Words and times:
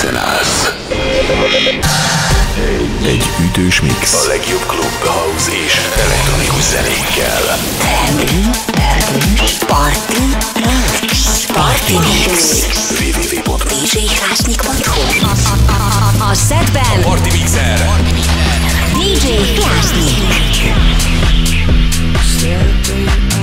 készen 0.00 0.16
állsz. 0.16 0.72
Egy 3.06 3.30
ütős 3.40 3.80
mix. 3.80 4.12
A 4.12 4.26
legjobb 4.26 4.66
klub, 4.66 5.04
house 5.04 5.50
és 5.64 5.80
elektronikus 6.04 6.62
zenékkel. 6.62 7.58
Party 9.66 10.18
mix. 11.00 11.46
Party 11.52 11.92
mix. 11.92 12.66
www.djhlásnyik.hu 13.00 15.00
A 16.30 16.34
szedben 16.34 17.00
Party 17.02 17.30
Mixer. 17.32 17.90
DJ 18.92 19.26
Hlásnyik. 19.60 20.72
Celebrate 22.40 23.37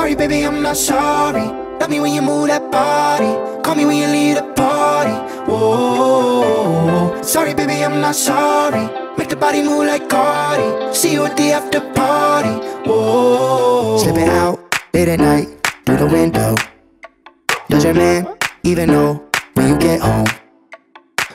Sorry, 0.00 0.14
baby, 0.14 0.46
I'm 0.46 0.62
not 0.62 0.78
sorry. 0.78 1.44
Love 1.78 1.90
me 1.90 2.00
when 2.00 2.14
you 2.14 2.22
move 2.22 2.48
that 2.48 2.72
body. 2.72 3.36
Call 3.62 3.74
me 3.74 3.84
when 3.84 3.98
you 3.98 4.06
leave 4.06 4.36
the 4.36 4.44
party. 4.54 5.12
Whoa. 5.44 7.20
Sorry, 7.20 7.52
baby, 7.52 7.84
I'm 7.84 8.00
not 8.00 8.14
sorry. 8.14 8.88
Make 9.18 9.28
the 9.28 9.36
body 9.36 9.62
move 9.62 9.86
like 9.86 10.08
Cardi. 10.08 10.94
See 10.94 11.12
you 11.12 11.26
at 11.26 11.36
the 11.36 11.52
after 11.52 11.82
party. 11.92 12.48
Whoa. 12.88 13.98
Slipping 13.98 14.30
out 14.30 14.58
late 14.94 15.08
at 15.08 15.20
night 15.20 15.48
through 15.84 15.98
the 15.98 16.06
window. 16.06 16.54
Does 17.68 17.84
your 17.84 17.92
man 17.92 18.26
even 18.62 18.88
know 18.88 19.28
when 19.52 19.68
you 19.68 19.78
get 19.78 20.00
home? 20.00 20.28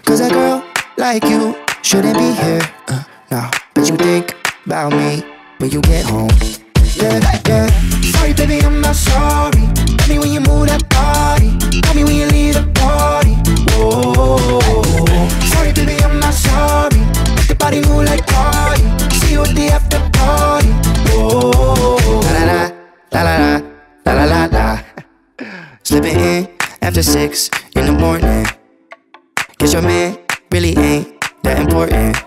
Cause 0.06 0.22
a 0.22 0.30
girl 0.32 0.66
like 0.98 1.24
you 1.26 1.56
shouldn't 1.84 2.18
be 2.18 2.32
here. 2.34 2.62
Uh, 2.88 3.04
nah, 3.30 3.52
but 3.76 3.88
you 3.88 3.96
think 3.96 4.36
about 4.66 4.92
me 4.92 5.24
when 5.60 5.70
you 5.70 5.82
get 5.82 6.04
home 6.04 6.65
yeah, 6.96 7.20
yeah. 7.48 7.68
Sorry, 8.12 8.34
baby, 8.34 8.60
I'm 8.62 8.82
not 8.82 8.96
sorry. 8.96 9.62
Tell 9.98 10.10
me 10.10 10.20
when 10.20 10.32
you 10.32 10.40
move 10.42 10.68
that 10.68 10.84
body. 10.90 11.58
Tell 11.82 11.96
me 11.96 12.04
when 12.04 12.16
you 12.16 12.28
leave 12.28 12.56
the 12.56 12.66
party. 12.76 13.36
Oh, 13.78 14.62
sorry, 15.54 15.74
baby, 15.74 16.02
I'm 16.04 16.20
not 16.20 16.34
sorry. 16.34 17.00
Make 17.36 17.48
the 17.48 17.56
body 17.58 17.82
move 17.82 18.06
like 18.06 18.26
party. 18.28 18.84
See 19.18 19.34
you 19.34 19.42
at 19.44 19.56
the 19.56 19.68
after 19.70 20.00
party. 20.14 20.70
Oh, 21.14 22.22
la 22.34 22.44
la 22.44 22.72
la, 23.12 23.24
la 23.26 23.64
la 24.06 24.14
la 24.14 24.26
la 24.26 24.46
la. 24.46 24.80
Slipping 25.84 26.20
in 26.20 26.48
after 26.82 27.04
six 27.04 27.50
in 27.76 27.86
the 27.86 27.92
morning. 27.94 28.46
Cause 29.60 29.74
your 29.74 29.82
man 29.82 30.18
really 30.52 30.78
ain't 30.78 31.22
that 31.44 31.60
important. 31.60 32.18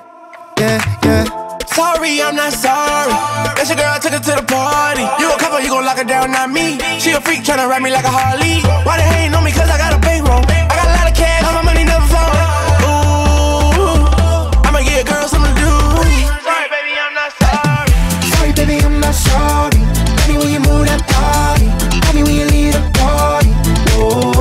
Yeah, 0.59 0.79
yeah. 1.05 1.48
Sorry, 1.79 2.21
I'm 2.21 2.35
not 2.35 2.53
sorry. 2.53 3.15
That's 3.55 3.71
your 3.71 3.79
girl, 3.79 3.95
I 3.95 4.01
took 4.03 4.11
her 4.11 4.19
to 4.19 4.35
the 4.35 4.43
party. 4.43 5.07
You 5.23 5.31
a 5.31 5.39
couple, 5.39 5.61
you 5.61 5.71
gon' 5.71 5.85
lock 5.85 5.99
her 5.99 6.03
down, 6.03 6.33
not 6.33 6.51
me. 6.51 6.75
She 6.99 7.13
a 7.13 7.21
freak, 7.21 7.47
tryna 7.47 7.71
ride 7.71 7.83
me 7.83 7.91
like 7.95 8.05
a 8.05 8.11
Harley. 8.11 8.67
Why 8.83 8.99
they 8.99 9.07
hating 9.07 9.35
on 9.39 9.45
me? 9.45 9.53
Cause 9.53 9.71
I 9.71 9.79
got 9.79 9.95
a 9.95 9.99
bankroll. 10.03 10.43
I 10.43 10.75
got 10.75 10.89
a 10.91 10.95
lot 10.99 11.07
of 11.07 11.15
cash, 11.15 11.45
all 11.47 11.55
my 11.55 11.63
money 11.63 11.85
never 11.87 12.03
flowing. 12.11 12.35
Ooh, 12.83 14.67
I'ma 14.67 14.83
get 14.83 15.07
a 15.07 15.07
girl 15.07 15.23
something 15.31 15.55
to 15.55 15.63
do. 15.63 15.71
Sorry, 16.43 16.67
baby, 16.67 16.99
I'm 16.99 17.15
not 17.15 17.31
sorry. 17.39 17.95
Sorry, 18.27 18.53
baby, 18.59 18.77
I'm 18.83 18.99
not 18.99 19.15
sorry. 19.15 19.79
Tell 20.19 20.35
me 20.35 20.39
when 20.43 20.51
you 20.51 20.63
move 20.67 20.83
that 20.91 21.07
body. 21.07 21.71
Tell 22.03 22.15
me 22.19 22.23
when 22.27 22.35
you 22.43 22.47
leave 22.51 22.75
the 22.75 22.83
party. 22.99 23.55
Whoa. 23.95 24.38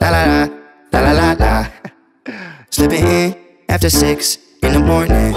la 0.00 0.10
la 0.10 0.24
la, 0.26 0.48
la 0.92 1.00
la 1.00 1.12
la 1.12 1.32
la. 1.32 1.66
Slipping 2.70 3.06
in 3.06 3.36
after 3.68 3.90
six 3.90 4.38
in 4.62 4.72
the 4.72 4.78
morning. 4.78 5.32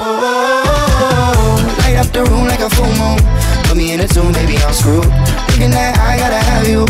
Light 1.81 1.97
up 1.97 2.07
the 2.11 2.23
room 2.29 2.47
like 2.47 2.59
a 2.59 2.69
full 2.69 2.91
moon. 3.01 3.19
Put 3.65 3.77
me 3.77 3.93
in 3.93 3.99
a 3.99 4.07
tune, 4.07 4.33
baby, 4.33 4.57
I'm 4.57 4.73
screwed. 4.73 5.05
Thinking 5.49 5.71
that 5.71 5.97
I 5.99 6.17
gotta 6.17 6.41
have 6.51 6.67
you 6.67 6.85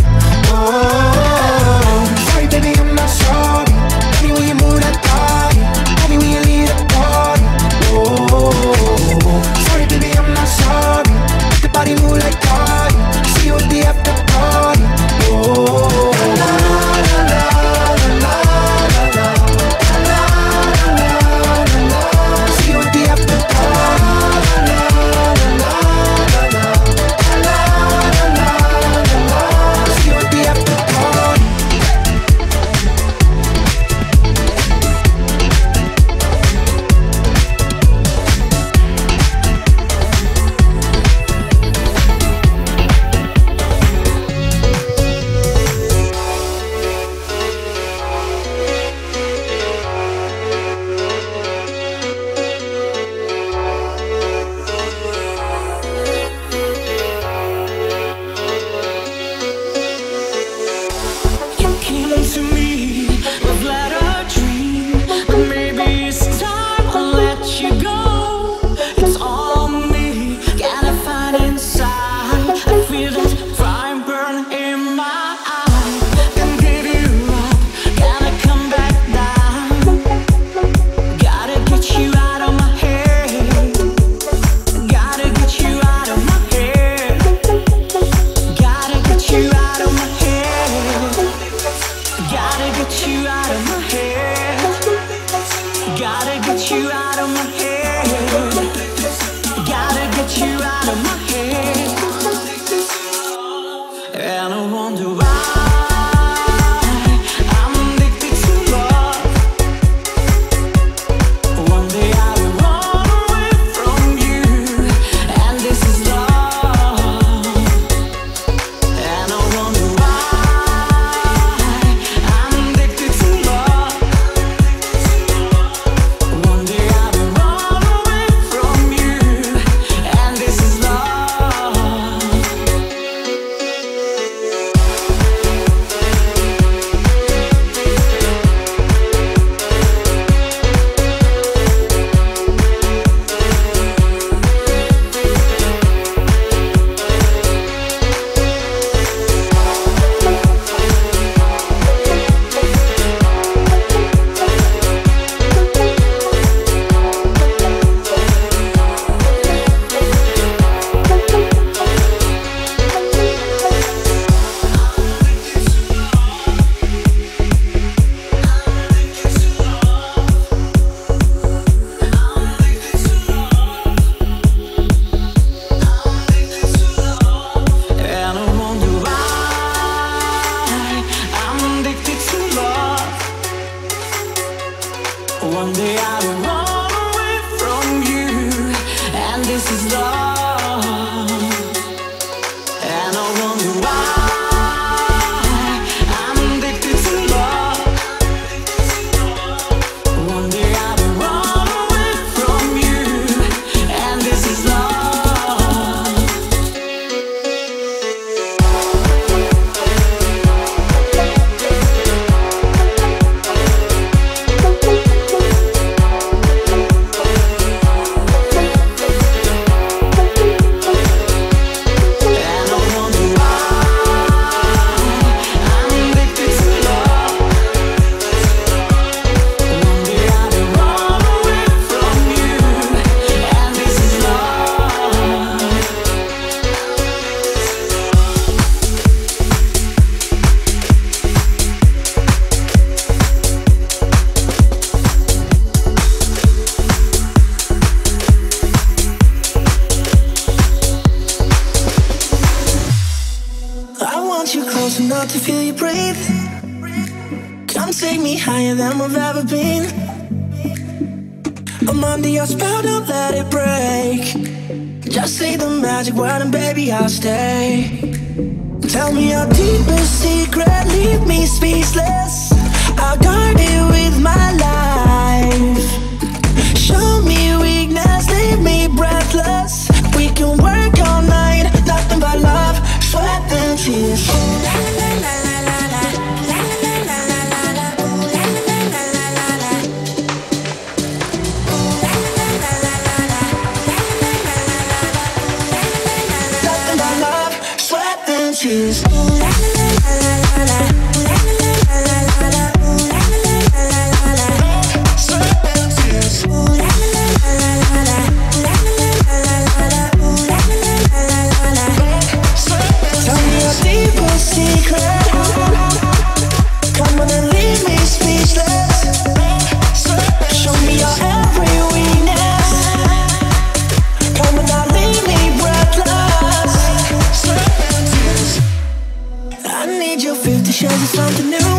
need 330.09 330.23
you, 330.23 330.33
50 330.33 330.71
shades 330.71 330.93
of 330.93 331.09
something 331.09 331.49
new. 331.49 331.71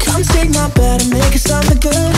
Come 0.00 0.22
take 0.22 0.50
my 0.50 0.68
bed 0.70 1.02
and 1.02 1.10
make 1.10 1.34
it 1.34 1.44
something 1.44 1.78
good. 1.80 2.14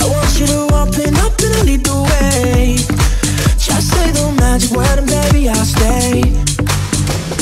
I 0.00 0.04
want 0.12 0.32
you 0.40 0.46
to 0.46 0.60
open 0.80 1.12
up 1.26 1.34
and 1.46 1.66
lead 1.66 1.84
the 1.84 1.98
way. 2.08 2.76
Just 3.58 3.92
say 3.92 4.10
the 4.12 4.32
magic 4.40 4.70
word 4.70 4.98
and 4.98 5.08
baby 5.08 5.48
I'll 5.48 5.64
stay. 5.64 6.22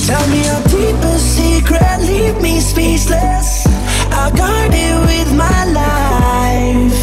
Tell 0.08 0.26
me 0.32 0.42
deepest 0.74 1.26
secret, 1.38 1.98
leave 2.00 2.40
me 2.42 2.58
speechless. 2.58 3.66
I'll 4.10 4.34
guard 4.34 4.72
it 4.74 4.96
with 5.08 5.30
my 5.44 5.60
life. 5.82 6.98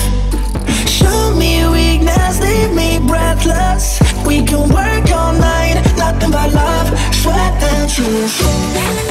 Show 0.99 1.33
me 1.35 1.53
weakness, 1.69 2.41
leave 2.41 2.73
me 2.73 2.99
breathless. 3.07 4.01
We 4.25 4.43
can 4.43 4.67
work 4.69 5.09
all 5.11 5.33
night, 5.33 5.75
nothing 5.97 6.31
but 6.31 6.51
love 6.53 6.90
what 7.25 7.59
the 7.59 7.87
truth. 7.87 9.10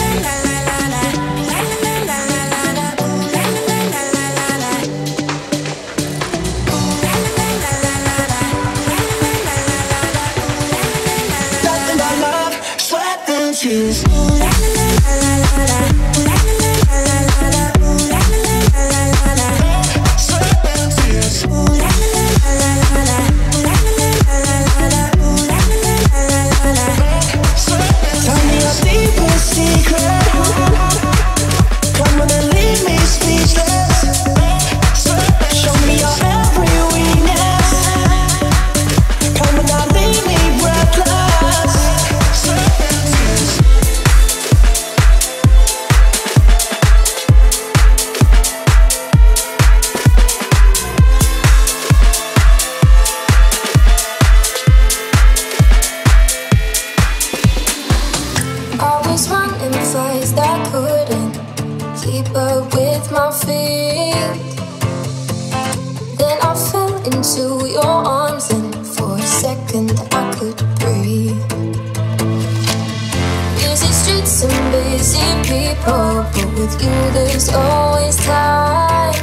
you 76.83 77.11
there's 77.13 77.49
always 77.51 78.17
time. 78.17 79.15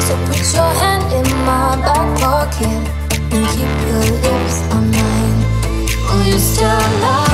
So 0.00 0.14
put 0.26 0.42
your 0.54 0.72
hand 0.80 1.12
in 1.12 1.28
my 1.44 1.76
back 1.84 2.08
pocket 2.20 2.82
and 3.32 3.44
keep 3.52 3.72
your 3.88 4.06
lips 4.24 4.56
on 4.72 4.90
mine. 4.90 5.38
Will 6.08 6.26
you 6.32 6.38
still 6.38 6.68
love? 7.02 7.25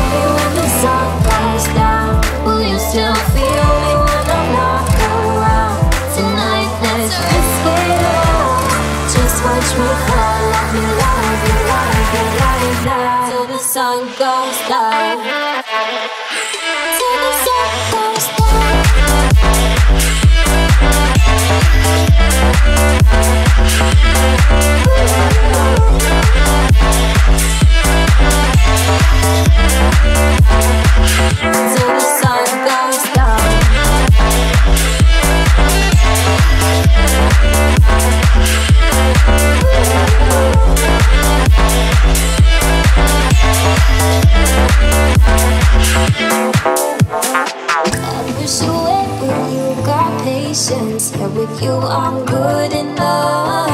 with 51.47 51.63
you, 51.63 51.73
I'm 51.73 52.25
good 52.25 52.73
enough. 52.73 53.71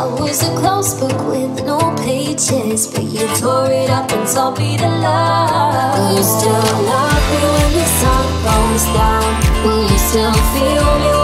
I 0.00 0.16
was 0.18 0.42
a 0.42 0.50
closed 0.56 0.98
book 1.00 1.18
with 1.28 1.64
no 1.64 1.78
pages, 1.96 2.86
but 2.86 3.04
you 3.04 3.26
tore 3.36 3.70
it 3.70 3.90
up 3.90 4.10
and 4.10 4.26
taught 4.26 4.58
me 4.58 4.78
to 4.78 4.88
love. 4.88 5.98
Will 5.98 6.16
you 6.16 6.22
still 6.22 6.68
love 6.90 7.24
me 7.30 7.40
when 7.54 7.70
the 7.78 7.86
sun 8.00 8.26
goes 8.48 8.84
down? 8.96 9.30
Will 9.64 9.82
you 9.90 9.98
still 9.98 10.32
feel 10.54 10.98
me? 11.00 11.23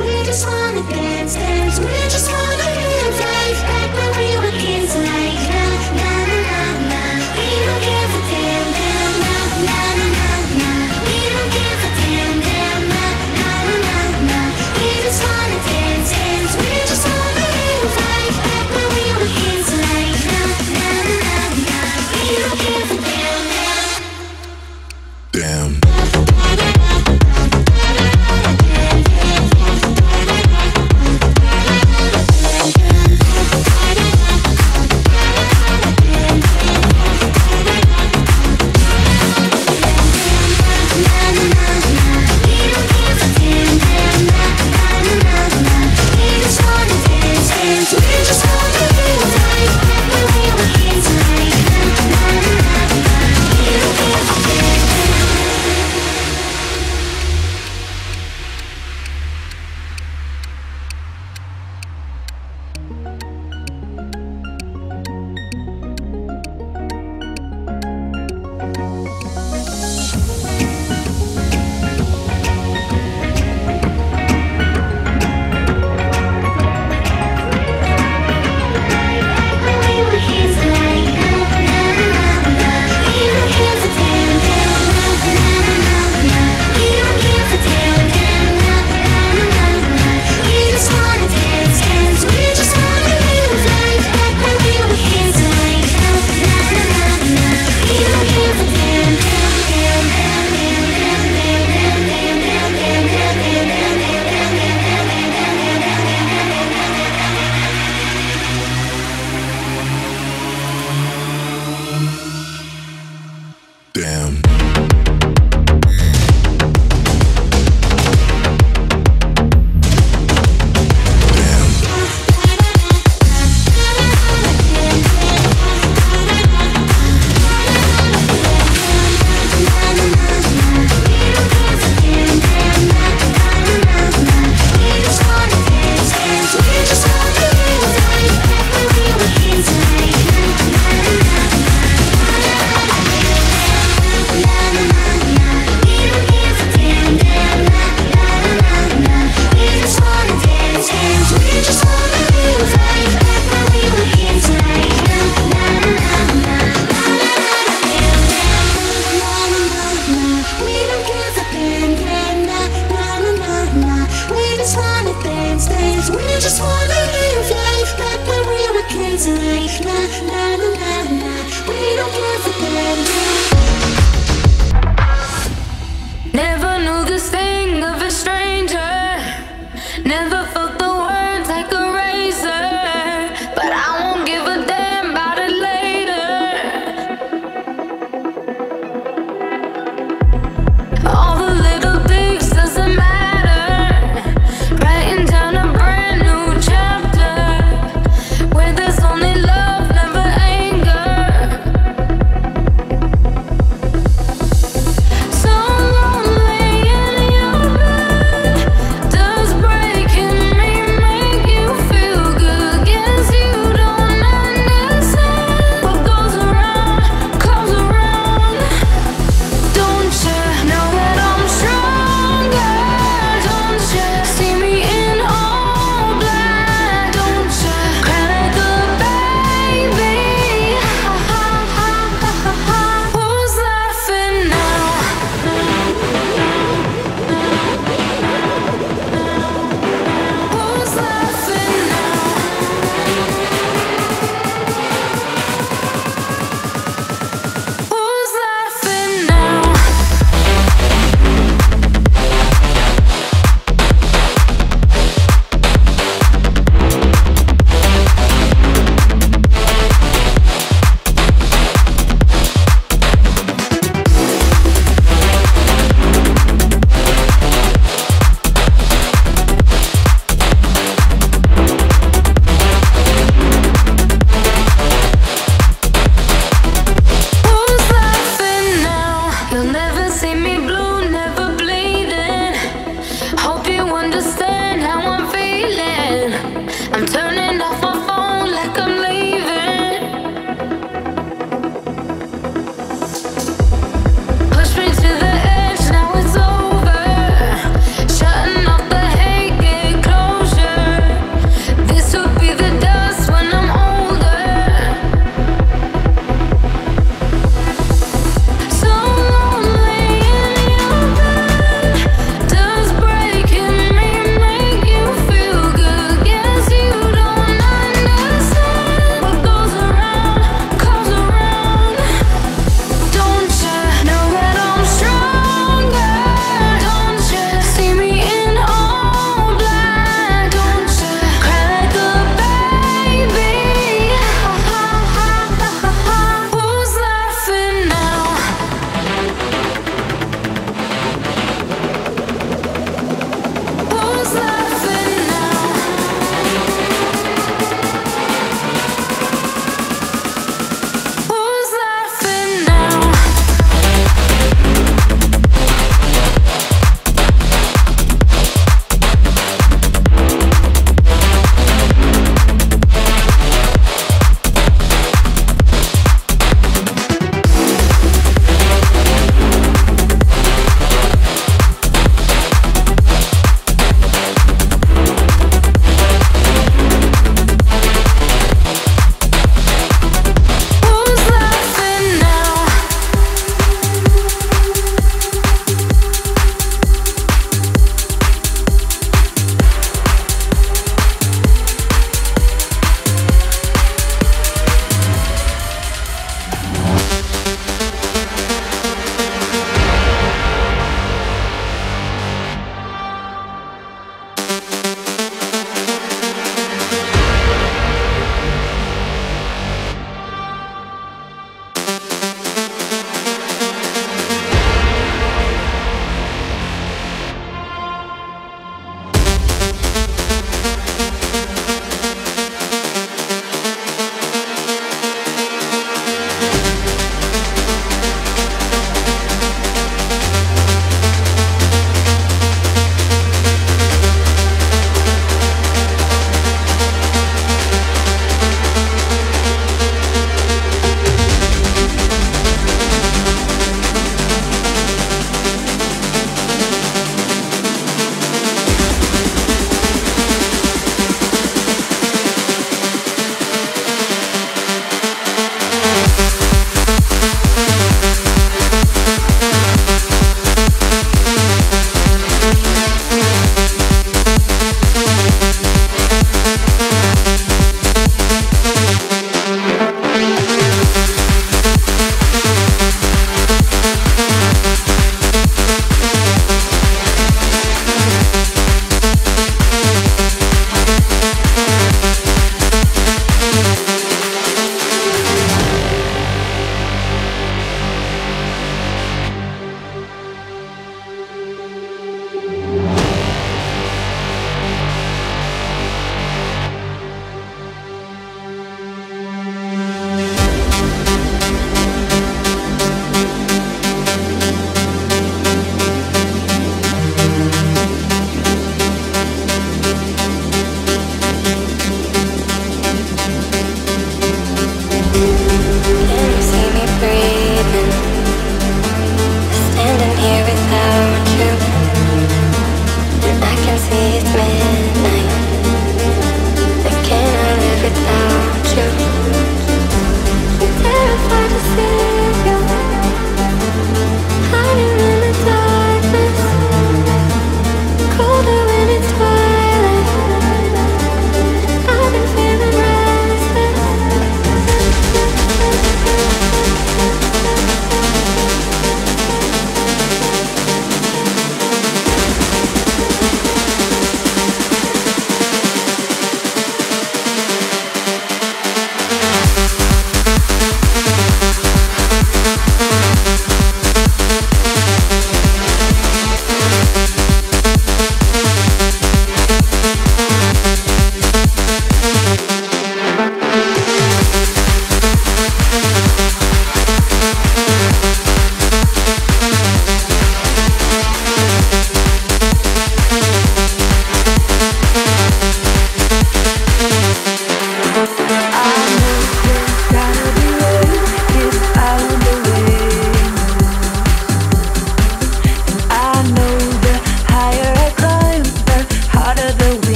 We 0.00 0.24
just 0.24 0.46
wanna 0.46 0.82
dance, 0.90 1.34
dance. 1.34 1.78
We 1.78 1.86
just 2.08 2.30
wanna 2.30 2.64
live 2.64 3.20
life. 3.20 3.87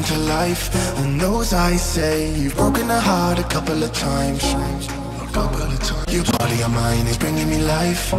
Coming 0.00 0.24
to 0.24 0.32
life. 0.32 0.70
And 0.98 1.20
those 1.20 1.52
I 1.52 1.76
say, 1.76 2.32
you've 2.34 2.56
broken 2.56 2.90
a 2.90 3.00
heart 3.00 3.38
a 3.38 3.44
couple 3.44 3.82
of 3.82 3.92
times. 3.92 4.42
Of. 4.44 6.12
Your 6.12 6.24
body 6.24 6.62
on 6.62 6.74
mine 6.74 7.06
is 7.06 7.16
bringing 7.16 7.48
me 7.48 7.62
life. 7.62 8.12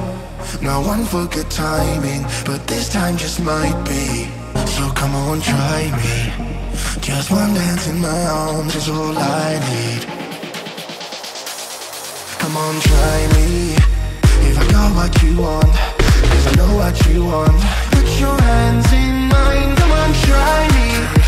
Now 0.62 0.82
one 0.82 1.06
for 1.06 1.26
good 1.28 1.50
timing, 1.52 2.24
but 2.46 2.66
this 2.68 2.90
time 2.92 3.18
just 3.18 3.40
might 3.42 3.78
be. 3.86 4.30
So 4.66 4.90
come 4.92 5.16
on, 5.16 5.42
try 5.42 5.92
me. 6.02 6.72
Just 7.02 7.32
one 7.32 7.54
dance 7.54 7.88
in 7.88 8.00
my 8.00 8.26
arms 8.26 8.76
is 8.76 8.90
all 8.90 9.18
I 9.18 9.60
need. 9.72 10.04
Come 12.40 12.56
on, 12.58 12.80
try 12.80 13.20
me. 13.36 13.76
If 14.50 14.58
I 14.58 14.72
got 14.72 14.96
what 14.96 15.24
you 15.24 15.42
want, 15.42 15.74
cause 16.32 16.48
I 16.48 16.54
know 16.56 16.76
what 16.78 16.96
you 17.08 17.26
want. 17.26 17.62
Put 17.92 18.08
your 18.20 18.38
hands 18.42 18.92
in 18.94 19.28
mine, 19.28 19.76
come 19.76 19.92
on, 19.92 20.14
try 20.26 20.68
me. 20.76 21.20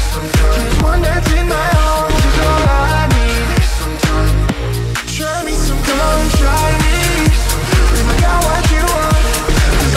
That's 1.01 1.31
in 1.33 1.47
my 1.47 1.67
heart 1.77 2.11
to 2.11 2.27
draw 2.35 2.57
like 2.93 3.11
some. 3.77 3.95
Try 5.15 5.37
me, 5.45 5.53
some 5.53 5.81
come, 5.87 6.29
try 6.41 6.69
me. 6.83 6.97
I 8.11 8.15
got 8.25 8.39
what 8.47 8.63
you 8.73 8.83
want. 8.93 9.25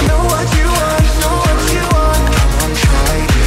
Know 0.09 0.23
what 0.33 0.47
you 0.59 0.67
want, 0.79 1.05
know 1.23 1.35
what 1.45 1.61
you 1.75 1.85
want. 1.95 2.23
Come 2.39 2.55
on, 2.63 2.73
try 2.85 3.15
me. 3.33 3.45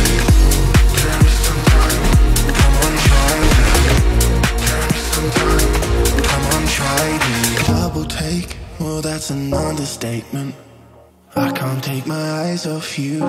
Come 2.59 2.75
on, 2.83 2.93
try 3.07 3.33
me. 3.43 3.53
Come 6.29 6.45
on, 6.53 6.63
try 6.77 7.03
me. 7.23 7.35
Double 7.67 8.05
take. 8.05 8.49
Well, 8.79 9.01
that's 9.01 9.29
an 9.29 9.53
understatement. 9.53 10.55
I 11.35 11.51
can't 11.51 11.83
take 11.83 12.05
my 12.07 12.31
eyes 12.43 12.65
off 12.65 12.97
you. 12.99 13.19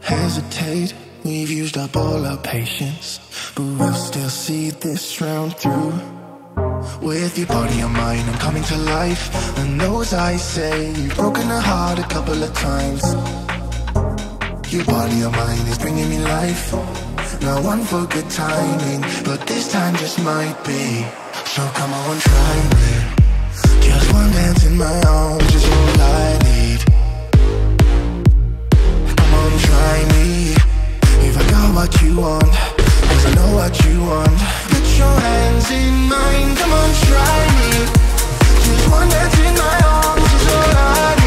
Hesitate, 0.00 0.94
we've 1.24 1.50
used 1.50 1.76
up 1.76 1.96
all 1.96 2.24
our 2.26 2.36
patience, 2.36 3.18
but 3.54 3.64
we'll 3.64 3.94
still 3.94 4.28
see 4.28 4.70
this 4.70 5.20
round 5.20 5.56
through. 5.56 5.92
With 7.00 7.36
your 7.36 7.46
body 7.46 7.80
and 7.80 7.92
mind, 7.92 8.28
I'm 8.28 8.38
coming 8.38 8.62
to 8.64 8.76
life. 8.76 9.58
And 9.58 9.80
those 9.80 10.12
I 10.12 10.36
say, 10.36 10.92
you've 10.92 11.16
broken 11.16 11.50
a 11.50 11.60
heart 11.60 11.98
a 11.98 12.02
couple 12.04 12.40
of 12.42 12.52
times. 12.54 13.02
Your 14.72 14.84
body 14.84 15.22
and 15.22 15.32
mind 15.32 15.68
is 15.68 15.78
bringing 15.78 16.08
me 16.08 16.18
life. 16.18 16.72
Now 17.40 17.62
one 17.62 17.82
for 17.84 18.06
good 18.06 18.30
timing, 18.30 19.00
but 19.24 19.46
this 19.46 19.72
time 19.72 19.96
just 19.96 20.18
might 20.22 20.56
be. 20.64 21.04
So 21.46 21.62
come 21.74 21.92
on, 21.92 22.18
try 22.18 22.54
me. 22.76 22.94
Just 23.80 24.12
one 24.12 24.30
dance 24.32 24.64
in 24.66 24.76
my 24.76 25.00
arms 25.02 25.54
is 25.54 25.64
all 25.64 26.00
I 26.00 26.38
need. 26.48 26.80
Come 29.16 29.34
on, 29.34 29.58
try 29.58 30.04
me. 30.12 30.33
What 31.74 32.00
you 32.00 32.16
want, 32.20 32.44
cause 32.44 33.26
I 33.26 33.34
know 33.34 33.56
what 33.56 33.84
you 33.84 34.04
want. 34.04 34.38
Put 34.70 34.96
your 34.96 35.20
hands 35.20 35.70
in 35.72 36.08
mine, 36.08 36.54
come 36.56 36.72
on, 36.72 36.90
try 37.02 37.46
me. 37.58 37.86
Just 38.64 38.90
one 38.90 39.08
dance 39.08 39.38
in 39.40 39.54
my 39.54 39.80
arms 39.84 40.32
is 40.32 40.46
all 40.54 40.76
I 40.76 41.14
need. 41.16 41.23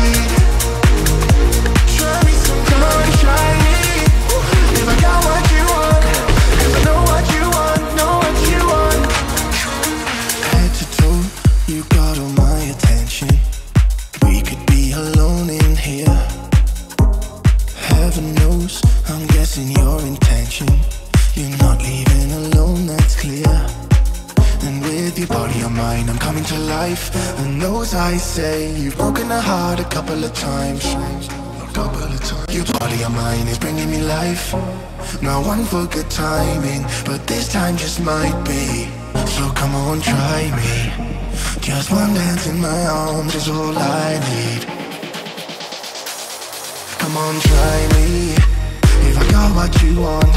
Say, 28.38 28.72
you've 28.72 28.96
broken 28.96 29.32
a 29.32 29.42
heart 29.42 29.80
a 29.80 29.88
couple 29.96 30.24
of 30.24 30.32
times. 30.32 30.86
Of. 30.86 32.54
Your 32.54 32.66
body 32.78 33.04
on 33.04 33.14
mine 33.16 33.48
is 33.48 33.58
bringing 33.58 33.90
me 33.90 34.00
life. 34.04 34.54
Now 35.24 35.38
one 35.54 35.64
for 35.66 35.88
good 35.88 36.10
timing, 36.12 36.84
but 37.10 37.26
this 37.26 37.52
time 37.52 37.76
just 37.78 38.00
might 38.00 38.38
be. 38.46 38.66
So 39.36 39.44
come 39.60 39.74
on, 39.86 40.02
try 40.02 40.42
me. 40.60 40.74
Just 41.62 41.90
one 41.90 42.14
dance 42.14 42.46
in 42.46 42.60
my 42.62 42.82
arms 42.86 43.34
is 43.34 43.48
all 43.50 43.76
I 43.76 44.10
need. 44.30 44.62
Come 47.02 47.16
on, 47.26 47.36
try 47.50 47.78
me. 47.96 48.10
If 49.10 49.16
I 49.24 49.26
got 49.36 49.50
what 49.58 49.74
you 49.82 49.94
want, 50.06 50.34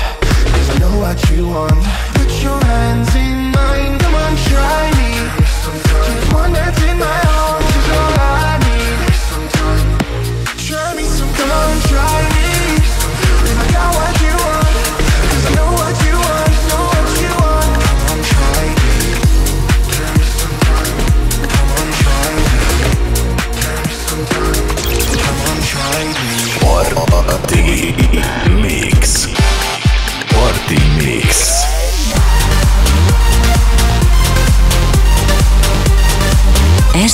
cause 0.52 0.68
I 0.74 0.76
know 0.82 0.96
what 1.04 1.18
you 1.30 1.42
want. 1.54 1.80
Put 2.16 2.32
your 2.46 2.60
hands 2.72 3.12
in 3.26 3.36
mine, 3.56 3.94
come 4.02 4.14
on, 4.24 4.32
try 4.48 4.82
me. 5.00 5.10
Just 6.06 6.32
one 6.32 6.52
dance 6.54 6.82
in 6.90 6.98
my 6.98 7.20
arms 7.28 7.59